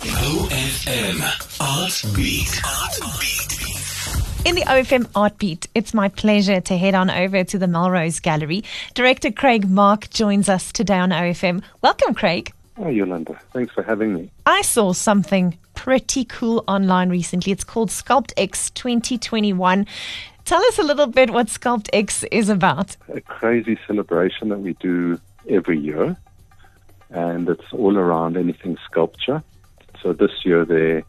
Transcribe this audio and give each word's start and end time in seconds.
OFM 0.00 1.20
Art 1.60 2.16
Beat. 2.16 2.60
Art 2.64 2.98
Beat. 3.20 4.48
In 4.48 4.54
the 4.54 4.62
OFM 4.62 5.10
Art 5.14 5.36
Beat, 5.36 5.68
it's 5.74 5.92
my 5.92 6.08
pleasure 6.08 6.58
to 6.58 6.78
head 6.78 6.94
on 6.94 7.10
over 7.10 7.44
to 7.44 7.58
the 7.58 7.66
Melrose 7.66 8.18
Gallery. 8.18 8.64
Director 8.94 9.30
Craig 9.30 9.68
Mark 9.68 10.08
joins 10.08 10.48
us 10.48 10.72
today 10.72 10.96
on 10.96 11.10
OFM. 11.10 11.62
Welcome, 11.82 12.14
Craig. 12.14 12.50
Hi, 12.78 12.88
Yolanda. 12.88 13.38
Thanks 13.52 13.74
for 13.74 13.82
having 13.82 14.14
me. 14.14 14.30
I 14.46 14.62
saw 14.62 14.94
something 14.94 15.58
pretty 15.74 16.24
cool 16.24 16.64
online 16.66 17.10
recently. 17.10 17.52
It's 17.52 17.64
called 17.64 17.90
Sculpt 17.90 18.32
X 18.38 18.70
2021. 18.70 19.86
Tell 20.46 20.64
us 20.64 20.78
a 20.78 20.82
little 20.82 21.08
bit 21.08 21.28
what 21.28 21.48
Sculpt 21.48 21.90
X 21.92 22.24
is 22.32 22.48
about. 22.48 22.96
A 23.12 23.20
crazy 23.20 23.78
celebration 23.86 24.48
that 24.48 24.60
we 24.60 24.72
do 24.80 25.20
every 25.46 25.78
year, 25.78 26.16
and 27.10 27.50
it's 27.50 27.70
all 27.72 27.98
around 27.98 28.38
anything 28.38 28.78
sculpture. 28.86 29.42
So 30.02 30.12
this 30.12 30.44
year 30.44 30.64
there 30.64 30.98
are 30.98 31.04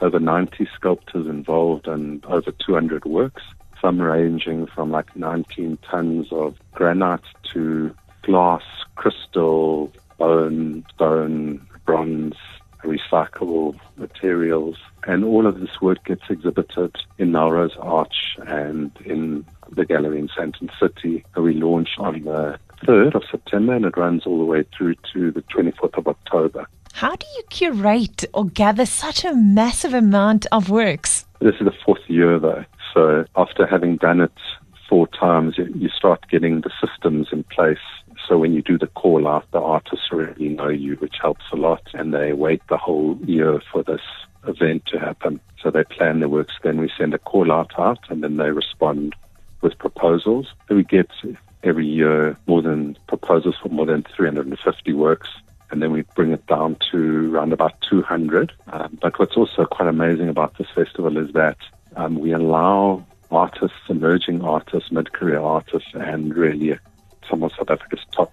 over 0.00 0.18
90 0.18 0.68
sculptors 0.74 1.26
involved 1.26 1.86
and 1.86 2.24
over 2.26 2.50
200 2.50 3.04
works, 3.04 3.42
some 3.80 4.00
ranging 4.00 4.66
from 4.66 4.90
like 4.90 5.14
19 5.16 5.78
tons 5.88 6.28
of 6.32 6.56
granite 6.72 7.22
to 7.52 7.94
glass, 8.22 8.62
crystal, 8.96 9.92
bone, 10.18 10.84
stone, 10.94 11.66
bronze, 11.84 12.34
recyclable 12.82 13.78
materials. 13.96 14.76
And 15.06 15.24
all 15.24 15.46
of 15.46 15.60
this 15.60 15.80
work 15.80 16.04
gets 16.04 16.24
exhibited 16.28 16.96
in 17.18 17.32
Melrose 17.32 17.76
Arch 17.78 18.36
and 18.46 18.90
in 19.04 19.44
the 19.70 19.84
gallery 19.84 20.18
in 20.18 20.28
Sandton 20.28 20.70
City. 20.78 21.24
We 21.36 21.54
launch 21.54 21.90
on 21.98 22.24
the 22.24 22.58
3rd 22.84 23.14
of 23.14 23.22
September 23.30 23.74
and 23.74 23.84
it 23.84 23.96
runs 23.96 24.26
all 24.26 24.38
the 24.38 24.44
way 24.44 24.64
through 24.76 24.96
to 25.12 25.30
the 25.30 25.42
24th 25.42 25.98
of 25.98 26.08
October. 26.08 26.66
How 26.94 27.16
do 27.16 27.26
you 27.36 27.42
curate 27.50 28.24
or 28.32 28.44
gather 28.44 28.86
such 28.86 29.24
a 29.24 29.34
massive 29.34 29.94
amount 29.94 30.46
of 30.52 30.70
works? 30.70 31.26
This 31.40 31.56
is 31.56 31.64
the 31.64 31.74
fourth 31.84 32.08
year 32.08 32.38
though. 32.38 32.64
So 32.94 33.24
after 33.34 33.66
having 33.66 33.96
done 33.96 34.20
it 34.20 34.30
four 34.88 35.08
times, 35.08 35.58
you, 35.58 35.88
start 35.88 36.24
getting 36.30 36.60
the 36.60 36.70
systems 36.80 37.30
in 37.32 37.42
place. 37.42 37.84
So 38.28 38.38
when 38.38 38.52
you 38.52 38.62
do 38.62 38.78
the 38.78 38.86
call 38.86 39.26
out, 39.26 39.50
the 39.50 39.60
artists 39.60 40.12
really 40.12 40.50
know 40.50 40.68
you, 40.68 40.94
which 40.94 41.16
helps 41.20 41.42
a 41.52 41.56
lot. 41.56 41.82
And 41.94 42.14
they 42.14 42.32
wait 42.32 42.62
the 42.68 42.76
whole 42.76 43.18
year 43.24 43.60
for 43.72 43.82
this 43.82 44.02
event 44.46 44.86
to 44.86 45.00
happen. 45.00 45.40
So 45.60 45.72
they 45.72 45.82
plan 45.82 46.20
their 46.20 46.28
works. 46.28 46.54
Then 46.62 46.80
we 46.80 46.92
send 46.96 47.12
a 47.12 47.18
call 47.18 47.50
out 47.50 47.76
out 47.76 48.08
and 48.08 48.22
then 48.22 48.36
they 48.36 48.52
respond 48.52 49.16
with 49.62 49.76
proposals. 49.78 50.46
We 50.68 50.84
get 50.84 51.10
every 51.64 51.88
year 51.88 52.36
more 52.46 52.62
than 52.62 52.96
proposals 53.08 53.56
for 53.60 53.68
more 53.68 53.86
than 53.86 54.04
350 54.14 54.92
works 54.92 55.28
and 55.70 55.82
then 55.82 55.92
we 55.92 56.02
bring 56.14 56.32
it 56.32 56.46
down 56.46 56.76
to 56.90 57.34
around 57.34 57.52
about 57.52 57.80
200. 57.88 58.52
Um, 58.72 58.98
but 59.00 59.18
what's 59.18 59.36
also 59.36 59.64
quite 59.64 59.88
amazing 59.88 60.28
about 60.28 60.56
this 60.58 60.68
festival 60.74 61.16
is 61.16 61.32
that 61.32 61.56
um, 61.96 62.18
we 62.18 62.32
allow 62.32 63.04
artists, 63.30 63.78
emerging 63.88 64.42
artists, 64.42 64.92
mid-career 64.92 65.40
artists, 65.40 65.90
and 65.94 66.34
really 66.36 66.78
some 67.28 67.42
of 67.42 67.52
South 67.52 67.70
Africa's 67.70 68.04
top, 68.12 68.32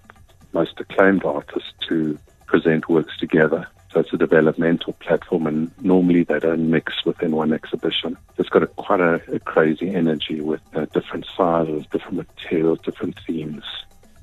most 0.52 0.78
acclaimed 0.78 1.24
artists 1.24 1.72
to 1.88 2.18
present 2.46 2.88
works 2.88 3.16
together. 3.18 3.66
So 3.92 4.00
it's 4.00 4.12
a 4.12 4.16
developmental 4.16 4.94
platform, 4.94 5.46
and 5.46 5.70
normally 5.82 6.24
they 6.24 6.38
don't 6.38 6.70
mix 6.70 7.04
within 7.04 7.32
one 7.32 7.52
exhibition. 7.52 8.16
It's 8.38 8.48
got 8.48 8.62
a, 8.62 8.66
quite 8.66 9.00
a, 9.00 9.20
a 9.34 9.38
crazy 9.38 9.94
energy 9.94 10.40
with 10.40 10.62
uh, 10.74 10.86
different 10.86 11.26
sizes, 11.36 11.84
different 11.92 12.16
materials, 12.16 12.78
different 12.80 13.18
themes, 13.26 13.64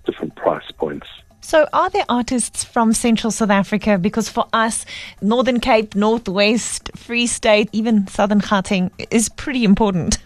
different 0.05 0.35
price 0.35 0.71
points. 0.71 1.07
So, 1.41 1.67
are 1.73 1.89
there 1.89 2.05
artists 2.09 2.63
from 2.63 2.93
Central 2.93 3.31
South 3.31 3.49
Africa? 3.49 3.97
Because 3.97 4.29
for 4.29 4.47
us, 4.53 4.85
Northern 5.21 5.59
Cape, 5.59 5.95
Northwest, 5.95 6.91
Free 6.95 7.27
State, 7.27 7.69
even 7.71 8.07
Southern 8.07 8.41
Gauteng 8.41 8.91
is 9.09 9.29
pretty 9.29 9.63
important. 9.63 10.17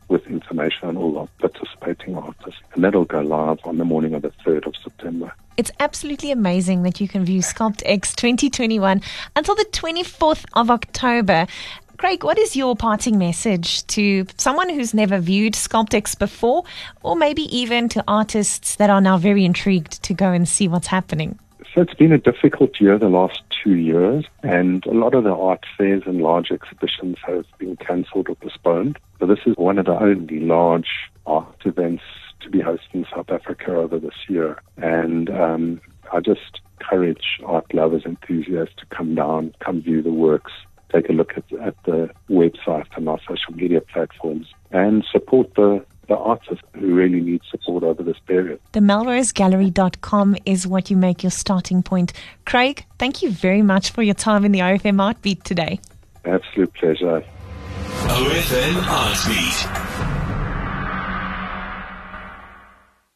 with 0.07 0.25
information 0.27 0.87
on 0.87 0.97
all 0.97 1.17
our 1.17 1.27
participating 1.39 2.15
artists. 2.15 2.61
And 2.73 2.83
that'll 2.83 3.05
go 3.05 3.21
live 3.21 3.59
on 3.65 3.77
the 3.77 3.85
morning 3.85 4.13
of 4.13 4.21
the 4.21 4.31
3rd 4.45 4.67
of 4.67 4.75
September. 4.81 5.33
It's 5.57 5.71
absolutely 5.79 6.31
amazing 6.31 6.83
that 6.83 7.01
you 7.01 7.07
can 7.07 7.25
view 7.25 7.41
Sculpt 7.41 7.81
X 7.85 8.13
2021 8.13 9.01
until 9.35 9.55
the 9.55 9.65
24th 9.65 10.45
of 10.53 10.69
October. 10.69 11.47
Craig, 11.97 12.23
what 12.23 12.37
is 12.37 12.55
your 12.55 12.75
parting 12.75 13.17
message 13.17 13.85
to 13.87 14.27
someone 14.37 14.69
who's 14.69 14.93
never 14.93 15.17
viewed 15.17 15.55
Sculpt 15.55 15.95
X 15.95 16.13
before, 16.13 16.63
or 17.01 17.15
maybe 17.15 17.43
even 17.55 17.89
to 17.89 18.03
artists 18.07 18.75
that 18.75 18.91
are 18.91 19.01
now 19.01 19.17
very 19.17 19.43
intrigued 19.43 20.03
to 20.03 20.13
go 20.13 20.31
and 20.31 20.47
see 20.47 20.67
what's 20.67 20.85
happening? 20.85 21.39
So 21.73 21.81
it's 21.81 21.95
been 21.95 22.11
a 22.11 22.19
difficult 22.19 22.79
year 22.79 22.99
the 22.99 23.09
last 23.09 23.41
two 23.49 23.77
years, 23.77 24.25
and 24.43 24.85
a 24.85 24.91
lot 24.91 25.15
of 25.15 25.23
the 25.23 25.33
art 25.33 25.65
fairs 25.75 26.03
and 26.05 26.21
large 26.21 26.51
exhibitions 26.51 27.17
have 27.25 27.45
been 27.57 27.75
cancelled 27.77 28.29
or 28.29 28.35
postponed. 28.35 28.99
But 29.17 29.29
this 29.29 29.39
is 29.47 29.57
one 29.57 29.79
of 29.79 29.85
the 29.85 29.99
only 29.99 30.39
large 30.39 31.09
art 31.25 31.63
events 31.65 32.03
to 32.41 32.49
be 32.51 32.59
hosted 32.59 32.93
in 32.93 33.07
South 33.11 33.31
Africa 33.31 33.75
over 33.75 33.97
this 33.97 34.29
year, 34.29 34.61
and 34.77 35.31
um, 35.31 35.81
I 36.13 36.19
just 36.19 36.61
encourage 36.79 37.39
art 37.43 37.73
lovers, 37.73 38.03
enthusiasts 38.05 38.75
to 38.77 38.85
come 38.95 39.15
down, 39.15 39.55
come 39.59 39.81
view 39.81 40.03
the 40.03 40.13
works, 40.13 40.51
take 40.91 41.09
a 41.09 41.13
look 41.13 41.33
at, 41.35 41.43
at 41.61 41.75
the 41.83 42.09
website 42.29 42.87
and 42.95 43.07
our 43.09 43.19
social 43.27 43.53
media 43.53 43.81
platforms, 43.81 44.47
and 44.71 45.05
support 45.11 45.53
the 45.55 45.85
the 46.07 46.15
artists 46.15 46.63
who 46.73 46.93
really 46.93 47.19
need 47.19 47.41
support 47.51 47.83
over 47.83 48.01
this 48.01 48.17
period. 48.25 48.59
The 48.71 48.79
melrosegallery.com 48.79 50.37
is 50.45 50.65
what 50.65 50.89
you 50.89 50.97
make 50.97 51.21
your 51.21 51.31
starting 51.31 51.83
point. 51.83 52.13
Craig, 52.45 52.85
thank 52.97 53.21
you 53.21 53.29
very 53.29 53.61
much 53.61 53.91
for 53.91 54.03
your 54.03 54.15
time 54.15 54.45
in 54.45 54.51
the 54.51 54.59
OFM 54.59 55.01
Art 55.01 55.21
Beat 55.21 55.43
today. 55.43 55.79
Absolute 56.25 56.73
pleasure. 56.73 57.23
OFM 58.07 58.87
Art 58.87 59.17
Beat. 59.27 59.86